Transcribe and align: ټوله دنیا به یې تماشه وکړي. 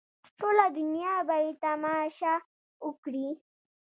ټوله 0.37 0.65
دنیا 0.77 1.13
به 1.27 1.35
یې 1.43 1.51
تماشه 1.63 2.33
وکړي. 2.85 3.27